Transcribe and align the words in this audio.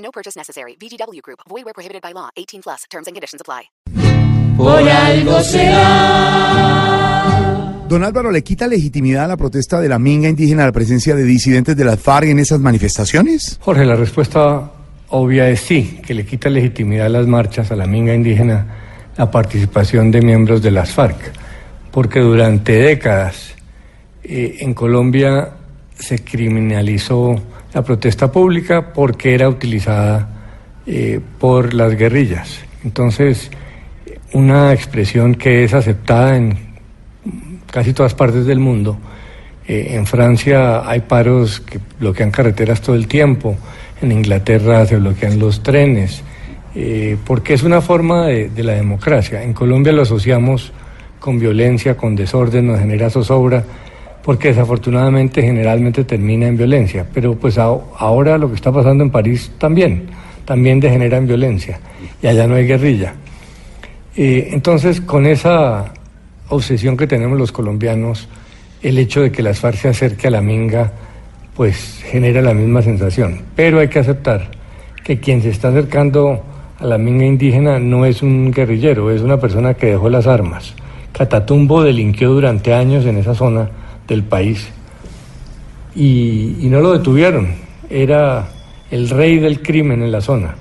No 0.00 0.10
purchase 0.10 0.36
necessary. 0.36 0.76
VGW 0.76 1.22
Group. 1.22 1.40
Void 1.48 1.64
where 1.64 1.72
prohibited 1.72 2.02
by 2.02 2.12
law. 2.12 2.28
18 2.36 2.60
plus. 2.62 2.84
Terms 2.90 3.06
and 3.06 3.14
conditions 3.14 3.40
apply. 3.40 3.70
Por 4.56 4.88
algo 4.88 5.40
será. 5.40 6.90
Don 7.88 8.04
Álvaro, 8.04 8.30
¿le 8.30 8.44
quita 8.44 8.68
legitimidad 8.68 9.24
a 9.24 9.28
la 9.28 9.36
protesta 9.36 9.80
de 9.80 9.88
la 9.88 9.98
minga 9.98 10.28
indígena 10.28 10.62
a 10.62 10.66
la 10.66 10.72
presencia 10.72 11.16
de 11.16 11.24
disidentes 11.24 11.76
de 11.76 11.84
las 11.84 11.98
FARC 11.98 12.28
en 12.28 12.38
esas 12.38 12.60
manifestaciones? 12.60 13.58
Jorge, 13.60 13.84
la 13.84 13.96
respuesta 13.96 14.70
obvia 15.08 15.48
es 15.48 15.60
sí, 15.60 15.98
que 16.06 16.14
le 16.14 16.24
quita 16.24 16.48
legitimidad 16.50 17.06
a 17.06 17.08
las 17.08 17.26
marchas, 17.26 17.72
a 17.72 17.76
la 17.76 17.86
minga 17.86 18.14
indígena, 18.14 18.66
la 19.16 19.28
participación 19.28 20.12
de 20.12 20.22
miembros 20.22 20.62
de 20.62 20.70
las 20.70 20.92
FARC, 20.92 21.32
porque 21.90 22.20
durante 22.20 22.74
décadas 22.74 23.56
eh, 24.22 24.58
en 24.60 24.72
Colombia 24.72 25.54
se 26.00 26.24
criminalizó 26.24 27.40
la 27.72 27.82
protesta 27.82 28.32
pública 28.32 28.92
porque 28.92 29.34
era 29.34 29.48
utilizada 29.48 30.28
eh, 30.86 31.20
por 31.38 31.74
las 31.74 31.96
guerrillas. 31.96 32.60
Entonces, 32.84 33.50
una 34.32 34.72
expresión 34.72 35.34
que 35.34 35.64
es 35.64 35.74
aceptada 35.74 36.36
en 36.36 36.70
casi 37.70 37.92
todas 37.92 38.14
partes 38.14 38.46
del 38.46 38.58
mundo. 38.58 38.98
Eh, 39.66 39.88
en 39.90 40.06
Francia 40.06 40.88
hay 40.88 41.00
paros 41.00 41.60
que 41.60 41.78
bloquean 41.98 42.30
carreteras 42.30 42.80
todo 42.80 42.96
el 42.96 43.06
tiempo, 43.06 43.56
en 44.02 44.12
Inglaterra 44.12 44.86
se 44.86 44.96
bloquean 44.96 45.38
los 45.38 45.62
trenes, 45.62 46.22
eh, 46.74 47.16
porque 47.24 47.54
es 47.54 47.62
una 47.62 47.80
forma 47.80 48.26
de, 48.26 48.48
de, 48.48 48.64
la 48.64 48.72
democracia. 48.72 49.42
En 49.42 49.52
Colombia 49.52 49.92
lo 49.92 50.02
asociamos 50.02 50.72
con 51.18 51.38
violencia, 51.38 51.96
con 51.96 52.16
desorden, 52.16 52.68
nos 52.68 52.80
genera 52.80 53.10
zozobra, 53.10 53.64
porque 54.22 54.48
desafortunadamente 54.48 55.42
generalmente 55.42 56.04
termina 56.04 56.46
en 56.46 56.56
violencia. 56.56 57.06
Pero 57.12 57.34
pues 57.34 57.58
ahora 57.58 58.38
lo 58.38 58.48
que 58.48 58.54
está 58.54 58.72
pasando 58.72 59.04
en 59.04 59.10
París 59.10 59.52
también, 59.58 60.08
también 60.44 60.80
degenera 60.80 61.16
en 61.18 61.26
violencia, 61.26 61.80
y 62.22 62.26
allá 62.26 62.46
no 62.46 62.54
hay 62.54 62.66
guerrilla. 62.66 63.14
Eh, 64.16 64.48
entonces, 64.52 65.00
con 65.00 65.26
esa 65.26 65.92
obsesión 66.48 66.96
que 66.96 67.06
tenemos 67.06 67.38
los 67.38 67.52
colombianos, 67.52 68.28
el 68.82 68.98
hecho 68.98 69.22
de 69.22 69.30
que 69.30 69.42
las 69.42 69.60
FARC 69.60 69.76
se 69.76 69.88
acerque 69.88 70.26
a 70.26 70.30
la 70.30 70.40
minga, 70.40 70.92
pues 71.54 72.02
genera 72.04 72.42
la 72.42 72.54
misma 72.54 72.82
sensación. 72.82 73.42
Pero 73.54 73.80
hay 73.80 73.88
que 73.88 74.00
aceptar 74.00 74.50
que 75.04 75.20
quien 75.20 75.42
se 75.42 75.50
está 75.50 75.68
acercando 75.68 76.42
a 76.78 76.86
la 76.86 76.98
minga 76.98 77.24
indígena 77.24 77.78
no 77.78 78.04
es 78.04 78.22
un 78.22 78.50
guerrillero, 78.50 79.10
es 79.10 79.22
una 79.22 79.38
persona 79.38 79.74
que 79.74 79.86
dejó 79.86 80.08
las 80.08 80.26
armas. 80.26 80.74
Catatumbo 81.12 81.82
delinquió 81.82 82.30
durante 82.30 82.72
años 82.72 83.04
en 83.04 83.18
esa 83.18 83.34
zona 83.34 83.68
del 84.10 84.24
país 84.24 84.68
y, 85.94 86.66
no 86.68 86.80
lo 86.80 86.92
detuvieron. 86.92 87.54
Era 87.88 88.48
el 88.90 89.08
rey 89.08 89.38
del 89.38 89.62
crimen 89.62 90.02
en 90.02 90.12
la 90.12 90.20
zona. 90.20 90.56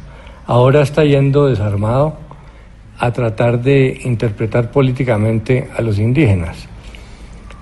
Ahora 0.46 0.82
está 0.82 1.04
yendo 1.04 1.48
desarmado 1.48 2.18
a 2.98 3.12
tratar 3.12 3.62
de 3.62 4.00
interpretar 4.04 4.72
políticamente 4.72 5.70
a 5.76 5.82
los 5.82 6.00
indígenas. 6.00 6.68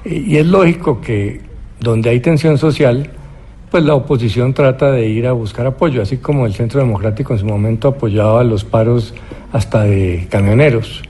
Y 0.05 0.37
es 0.37 0.45
lógico 0.45 1.01
que 1.01 1.41
donde 1.79 2.09
hay 2.09 2.19
tensión 2.19 2.57
social, 2.57 3.09
pues 3.69 3.83
la 3.83 3.93
oposición 3.95 4.53
trata 4.53 4.91
de 4.91 5.07
ir 5.07 5.27
a 5.27 5.33
buscar 5.33 5.67
apoyo, 5.67 6.01
así 6.01 6.17
como 6.17 6.45
el 6.45 6.53
Centro 6.53 6.79
Democrático 6.79 7.33
en 7.33 7.39
su 7.39 7.45
momento 7.45 7.89
apoyaba 7.89 8.43
los 8.43 8.63
paros 8.63 9.13
hasta 9.51 9.83
de 9.83 10.27
camioneros, 10.29 11.03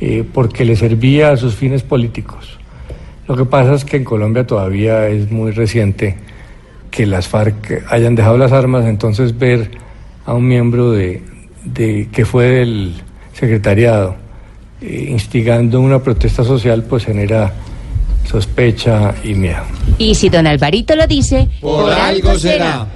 eh, 0.00 0.24
porque 0.32 0.64
le 0.64 0.76
servía 0.76 1.32
a 1.32 1.36
sus 1.36 1.54
fines 1.56 1.82
políticos. 1.82 2.58
Lo 3.26 3.36
que 3.36 3.44
pasa 3.44 3.74
es 3.74 3.84
que 3.84 3.96
en 3.96 4.04
Colombia 4.04 4.46
todavía 4.46 5.08
es 5.08 5.30
muy 5.30 5.52
reciente 5.52 6.16
que 6.90 7.06
las 7.06 7.26
FARC 7.28 7.84
hayan 7.90 8.14
dejado 8.14 8.38
las 8.38 8.52
armas, 8.52 8.84
entonces 8.84 9.38
ver 9.38 9.70
a 10.26 10.34
un 10.34 10.46
miembro 10.46 10.92
de, 10.92 11.22
de 11.64 12.08
que 12.12 12.24
fue 12.24 12.46
del 12.46 12.94
secretariado 13.32 14.16
eh, 14.80 15.08
instigando 15.10 15.80
una 15.80 16.02
protesta 16.02 16.44
social, 16.44 16.82
pues 16.82 17.04
genera 17.06 17.52
sospecha 18.30 19.14
y 19.24 19.34
miedo. 19.34 19.62
Y 19.98 20.14
si 20.14 20.28
don 20.28 20.46
Alvarito 20.46 20.94
lo 20.94 21.06
dice, 21.06 21.48
por, 21.60 21.84
por 21.84 21.92
algo 21.92 22.38
será. 22.38 22.86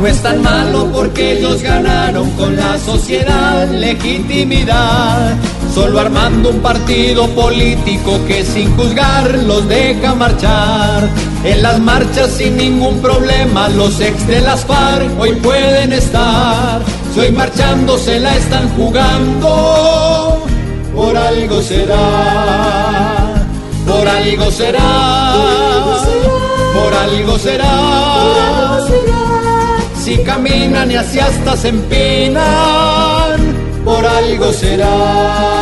No 0.00 0.06
es 0.06 0.22
tan 0.22 0.42
malo 0.42 0.90
porque 0.92 1.38
ellos 1.38 1.62
ganaron 1.62 2.30
con 2.30 2.56
la 2.56 2.78
sociedad 2.78 3.68
legitimidad, 3.70 5.36
solo 5.74 6.00
armando 6.00 6.50
un 6.50 6.60
partido 6.60 7.28
político 7.28 8.20
que 8.26 8.44
sin 8.44 8.74
juzgar 8.76 9.30
los 9.46 9.68
deja 9.68 10.14
marchar. 10.14 11.08
En 11.44 11.62
las 11.62 11.78
marchas 11.80 12.32
sin 12.32 12.56
ningún 12.56 13.00
problema, 13.00 13.68
los 13.68 14.00
ex 14.00 14.26
de 14.26 14.40
las 14.40 14.64
FARC 14.64 15.18
hoy 15.18 15.32
pueden 15.32 15.92
estar. 15.92 16.82
Soy 17.14 17.30
marchando, 17.32 17.98
se 17.98 18.20
la 18.20 18.36
están 18.36 18.68
jugando, 18.76 20.44
por 20.94 21.16
algo 21.16 21.62
será, 21.62 23.34
por 23.86 24.08
algo 24.08 24.50
será, 24.50 25.34
por 26.74 26.94
algo 26.94 27.38
será. 27.38 28.78
Si 29.96 30.18
caminan 30.24 30.90
y 30.90 30.96
así 30.96 31.20
hasta 31.20 31.56
se 31.56 31.68
empinan, 31.68 32.40
por 33.84 34.04
algo 34.04 34.52
será. 34.52 35.59